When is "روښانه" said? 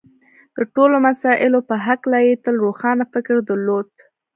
2.65-3.03